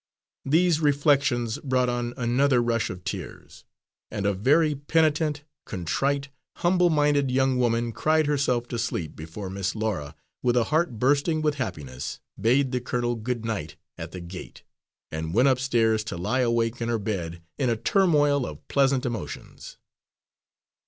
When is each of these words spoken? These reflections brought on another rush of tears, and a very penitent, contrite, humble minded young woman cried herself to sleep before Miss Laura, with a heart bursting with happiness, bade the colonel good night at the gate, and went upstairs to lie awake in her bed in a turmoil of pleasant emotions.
These 0.45 0.79
reflections 0.79 1.59
brought 1.59 1.87
on 1.87 2.15
another 2.17 2.59
rush 2.59 2.89
of 2.89 3.03
tears, 3.03 3.65
and 4.09 4.25
a 4.25 4.33
very 4.33 4.73
penitent, 4.73 5.43
contrite, 5.63 6.29
humble 6.55 6.89
minded 6.89 7.29
young 7.29 7.59
woman 7.59 7.91
cried 7.91 8.25
herself 8.25 8.67
to 8.69 8.79
sleep 8.79 9.15
before 9.15 9.47
Miss 9.47 9.75
Laura, 9.75 10.15
with 10.41 10.57
a 10.57 10.63
heart 10.73 10.97
bursting 10.97 11.43
with 11.43 11.57
happiness, 11.61 12.19
bade 12.39 12.71
the 12.71 12.81
colonel 12.81 13.13
good 13.15 13.45
night 13.45 13.75
at 13.95 14.11
the 14.11 14.21
gate, 14.21 14.63
and 15.11 15.35
went 15.35 15.49
upstairs 15.49 16.03
to 16.05 16.17
lie 16.17 16.39
awake 16.39 16.81
in 16.81 16.89
her 16.89 16.97
bed 16.97 17.43
in 17.59 17.69
a 17.69 17.75
turmoil 17.77 18.43
of 18.47 18.67
pleasant 18.69 19.05
emotions. 19.05 19.77